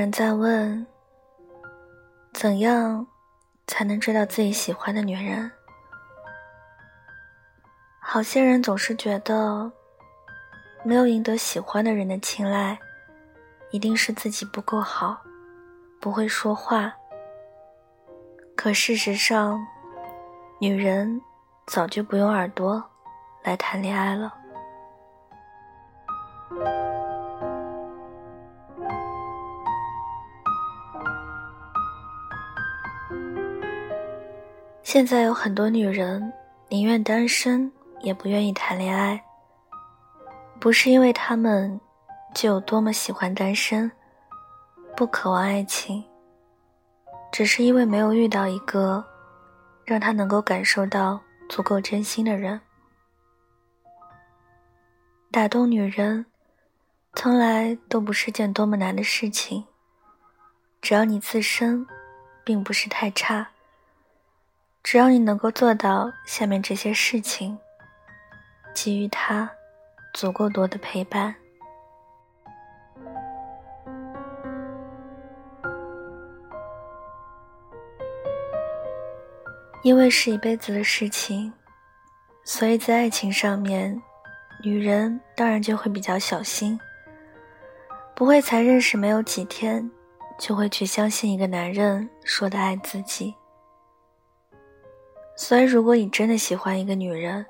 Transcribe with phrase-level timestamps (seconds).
[0.00, 0.86] 人在问：
[2.32, 3.06] 怎样
[3.66, 5.52] 才能追到自己喜欢的女人？
[8.00, 9.70] 好些人总是觉得，
[10.82, 12.78] 没有赢得喜欢的人的青睐，
[13.72, 15.20] 一定是自己不够好，
[16.00, 16.90] 不会说话。
[18.56, 19.60] 可事实上，
[20.58, 21.20] 女人
[21.66, 22.82] 早就不用耳朵
[23.42, 24.39] 来谈恋爱了。
[34.92, 36.20] 现在有很多女人
[36.68, 39.22] 宁愿单身，也不愿意谈恋爱。
[40.58, 41.80] 不是因为她们
[42.34, 43.88] 就有多么喜欢单身，
[44.96, 46.04] 不渴望爱情，
[47.30, 49.04] 只是因为没有遇到一个
[49.84, 52.60] 让她能够感受到足够真心的人。
[55.30, 56.26] 打动女人，
[57.14, 59.64] 从来都不是件多么难的事情。
[60.82, 61.86] 只要你自身
[62.44, 63.46] 并不是太差。
[64.82, 67.56] 只要你能够做到下面这些事情，
[68.74, 69.48] 给予他
[70.12, 71.34] 足够多的陪伴，
[79.82, 81.52] 因为是一辈子的事情，
[82.42, 84.02] 所以在爱情上面，
[84.64, 86.80] 女人当然就会比较小心，
[88.14, 89.88] 不会才认识没有几天，
[90.36, 93.34] 就会去相信一个男人说的爱自己。
[95.42, 97.46] 所以，如果你真的喜欢一个女人，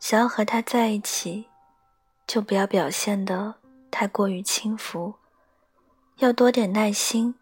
[0.00, 1.48] 想要和她在一起，
[2.26, 3.54] 就不要表现的
[3.90, 5.14] 太过于轻浮，
[6.16, 7.36] 要多点耐心，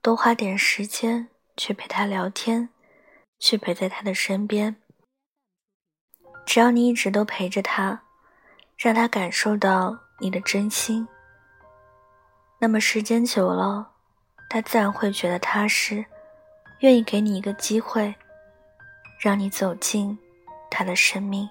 [0.00, 2.70] 多花点时间去陪她聊天，
[3.38, 4.76] 去陪在她的身边。
[6.46, 8.04] 只要你一直都陪着她，
[8.78, 11.06] 让她感受到你的真心，
[12.58, 13.90] 那么时间久了，
[14.48, 16.06] 她自然会觉得踏实，
[16.78, 18.14] 愿意给你一个机会。
[19.18, 20.16] 让你走进
[20.70, 21.48] 他的生命。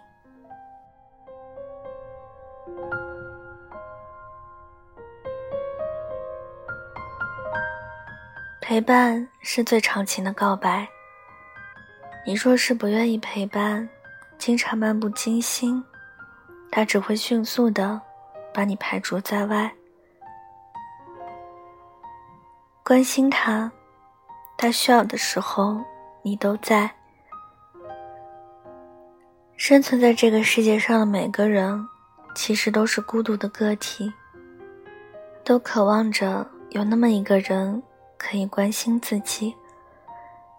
[8.61, 10.87] 陪伴是最长情的告白。
[12.25, 13.87] 你若是不愿意陪伴，
[14.37, 15.81] 经常漫不经心，
[16.69, 18.01] 他只会迅速的
[18.53, 19.73] 把你排除在外。
[22.83, 23.71] 关心他，
[24.57, 25.81] 他需要的时候，
[26.21, 26.96] 你都在。
[29.67, 31.85] 生存在这个世界上的每个人，
[32.33, 34.09] 其实都是孤独的个体，
[35.43, 37.83] 都渴望着有那么一个人
[38.17, 39.53] 可以关心自己，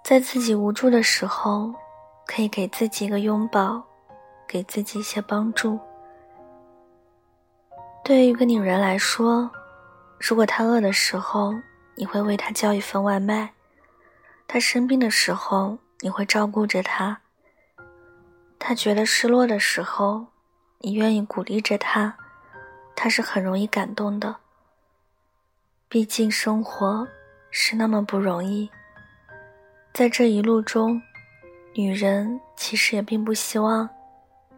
[0.04, 1.72] 在自己无助的时候，
[2.26, 3.82] 可以给自己一个拥抱，
[4.46, 5.80] 给自己一些帮助。
[8.04, 9.50] 对于一个女人来说，
[10.20, 11.54] 如果她饿的时候，
[11.94, 13.48] 你会为她叫一份外卖；
[14.46, 17.18] 她生病的时候，你会照顾着她。
[18.60, 20.26] 他觉得失落的时候，
[20.80, 22.14] 你愿意鼓励着他，
[22.94, 24.36] 他是很容易感动的。
[25.88, 27.06] 毕竟生活
[27.50, 28.68] 是那么不容易，
[29.94, 31.00] 在这一路中，
[31.72, 33.88] 女人其实也并不希望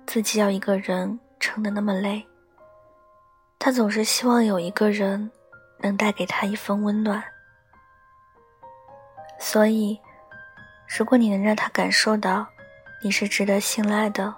[0.07, 2.27] 自己要一个人撑得那么累。
[3.59, 5.31] 她总是希望有一个人
[5.79, 7.23] 能带给她一份温暖。
[9.39, 10.01] 所以，
[10.89, 12.47] 如果你能让她感受到。
[13.03, 14.35] 你是值得信赖的，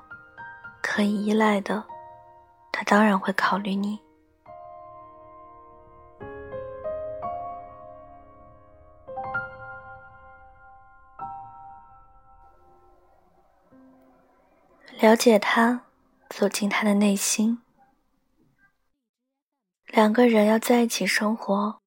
[0.80, 1.82] 可以依赖的，
[2.70, 4.00] 他当然会考虑你。
[15.00, 15.80] 了解他，
[16.30, 17.60] 走进他的内心。
[19.88, 21.80] 两个人要在一起生活，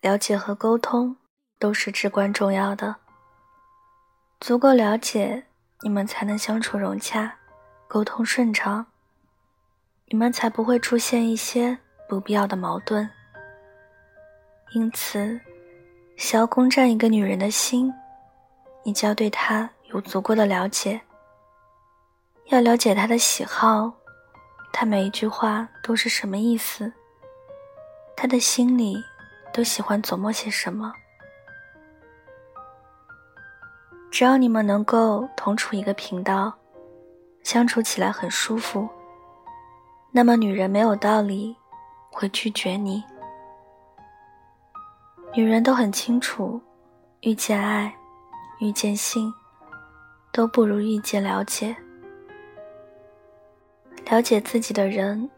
[0.00, 1.16] 了解和沟通
[1.58, 2.94] 都是至关重要的。
[4.38, 5.49] 足够了解。
[5.82, 7.34] 你们才能相处融洽，
[7.88, 8.86] 沟通顺畅。
[10.06, 11.78] 你们才不会出现一些
[12.08, 13.08] 不必要的矛盾。
[14.72, 15.40] 因此，
[16.16, 17.92] 想要攻占一个女人的心，
[18.82, 21.00] 你就要对她有足够的了解。
[22.46, 23.92] 要了解她的喜好，
[24.72, 26.92] 她每一句话都是什么意思，
[28.16, 29.02] 她的心里
[29.52, 30.92] 都喜欢琢磨些什么。
[34.10, 36.52] 只要你们能够同处一个频道，
[37.42, 38.88] 相处起来很舒服，
[40.10, 41.56] 那么女人没有道理
[42.10, 43.02] 会拒绝你。
[45.32, 46.60] 女人都很清楚，
[47.20, 47.94] 遇见爱，
[48.58, 49.32] 遇见性，
[50.32, 51.74] 都不如遇见了解。
[54.10, 55.30] 了解自己的人，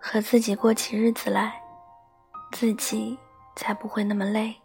[0.00, 1.62] 和自己过起日子来，
[2.50, 3.16] 自己
[3.54, 4.59] 才不会那么累。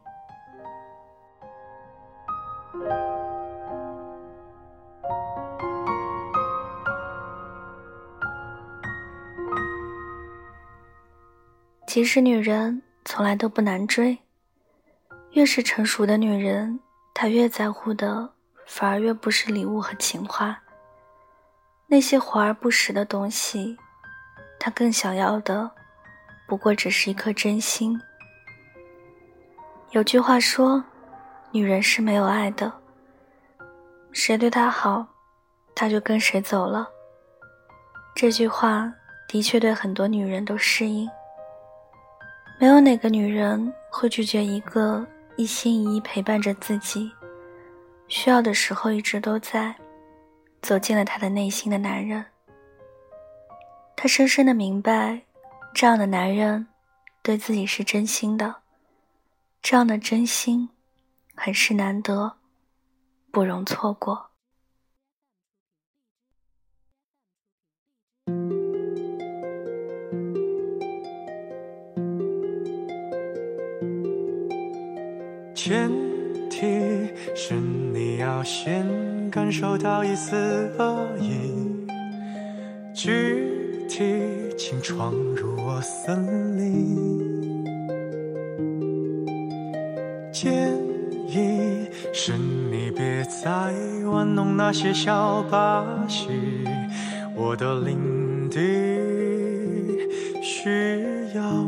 [11.95, 14.17] 其实女人从来都不难追，
[15.31, 16.77] 越是成熟的女人，
[17.13, 18.29] 她越在乎的
[18.65, 20.61] 反而越不是礼物和情话。
[21.87, 23.77] 那些华而不实的东西，
[24.59, 25.71] 她更想要的，
[26.45, 27.97] 不过只是一颗真心。
[29.91, 30.83] 有句话说，
[31.49, 32.69] 女人是没有爱的，
[34.11, 35.07] 谁对她好，
[35.73, 36.89] 她就跟谁走了。
[38.13, 38.93] 这句话
[39.29, 41.09] 的确对很多女人都适应。
[42.57, 45.05] 没有哪个女人会拒绝一个
[45.35, 47.11] 一心一意陪伴着自己，
[48.07, 49.75] 需要的时候一直都在，
[50.61, 52.25] 走进了她的内心的男人。
[53.95, 55.21] 她深深的明白，
[55.73, 56.65] 这样的男人
[57.21, 58.55] 对自己是真心的，
[59.61, 60.69] 这样的真心
[61.35, 62.37] 很是难得，
[63.31, 64.29] 不容错过。
[75.67, 75.89] 前
[76.47, 76.61] 提
[77.33, 78.85] 是你要先
[79.31, 80.35] 感受到一丝
[80.77, 81.87] 恶意，
[82.93, 83.49] 具
[83.89, 84.03] 体
[84.55, 87.41] 请闯入我森林。
[90.31, 90.71] 建
[91.27, 93.49] 议是你别再
[94.07, 96.27] 玩弄那些小把戏，
[97.35, 98.59] 我的领地
[100.43, 100.69] 需
[101.33, 101.65] 要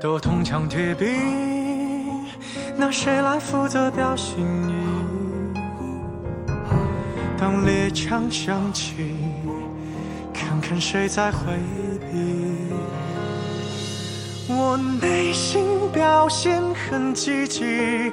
[0.00, 1.04] 都铜墙铁壁，
[2.74, 4.72] 那谁来负责表心意？
[7.36, 8.94] 当猎枪响起，
[10.32, 11.38] 看看谁在回
[12.10, 12.72] 避。
[14.48, 18.10] 我内心表现很积极，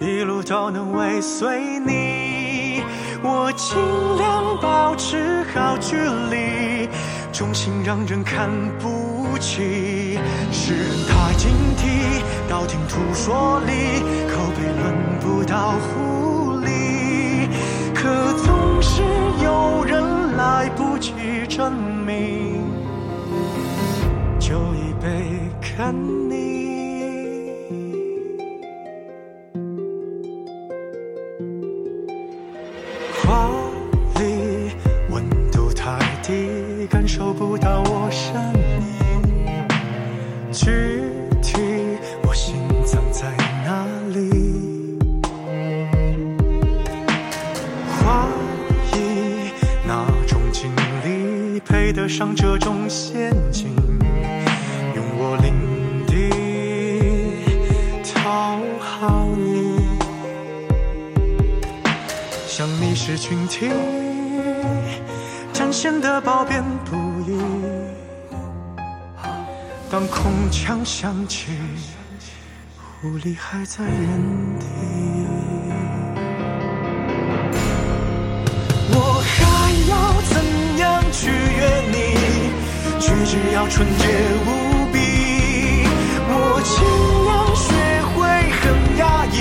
[0.00, 2.82] 一路都能尾随你。
[3.22, 3.78] 我尽
[4.16, 5.96] 量保持好距
[6.28, 6.88] 离，
[7.32, 8.50] 重心让人看
[8.80, 10.18] 不起。
[10.52, 13.72] 世人太警惕，道听途说里
[14.28, 17.48] 口碑轮不到狐狸，
[17.94, 19.02] 可总是
[19.42, 21.12] 有人来不及
[21.48, 21.72] 证
[22.06, 22.62] 明，
[24.38, 25.94] 就已被看
[26.28, 26.49] 你。
[52.60, 53.74] 种陷阱？
[54.94, 55.52] 用我领
[56.06, 56.30] 地
[58.12, 59.80] 讨好你。
[62.46, 63.70] 想你是群体，
[65.52, 66.96] 展现的褒贬不
[67.28, 67.38] 一。
[69.90, 71.48] 当空枪响起，
[72.76, 74.66] 狐狸还在原地。
[83.24, 84.04] 只要纯洁
[84.46, 84.98] 无比。
[86.32, 86.72] 我尽
[87.24, 87.68] 量学
[88.14, 88.18] 会
[88.60, 88.62] 很
[88.98, 89.36] 压抑，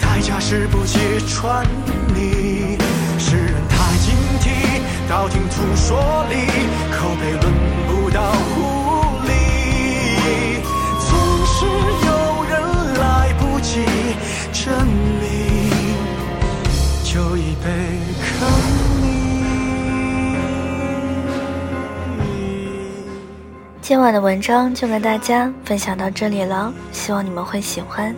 [0.00, 1.66] 代价是不揭穿
[2.14, 2.76] 你。
[3.18, 4.44] 世人太警惕，
[5.08, 6.34] 道听途说里
[6.92, 7.36] 口碑
[23.86, 28.12] 今晚的文章就跟大家分享到这里了，希望你们会喜欢。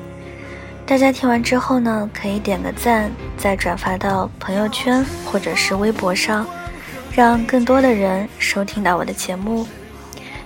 [0.86, 6.46] 大家听完之后呢，可以点个赞，再转发到朋友圈或者是微博上，
[7.12, 9.66] 让更多的人收听到我的节目。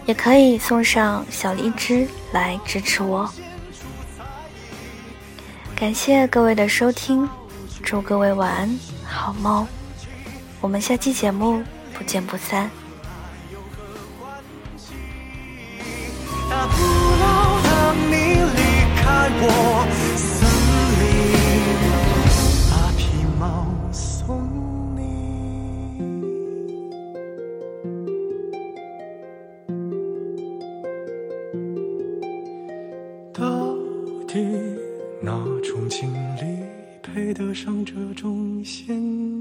[0.06, 3.30] 也可以送上小荔枝来支持我。
[5.76, 7.30] 感谢各位的收听，
[7.80, 9.64] 祝各位晚安，好梦。
[10.60, 11.62] 我们下期节目
[11.94, 12.68] 不见不散。
[19.40, 19.42] 过
[20.16, 20.48] 森
[21.00, 21.02] 林，
[22.70, 23.00] 把皮
[23.38, 23.42] 毛
[23.90, 24.24] 送
[24.96, 25.00] 你。
[33.32, 33.42] 到
[34.28, 34.32] 底
[35.20, 36.40] 哪种经历
[37.02, 39.31] 配得上这种陷阱？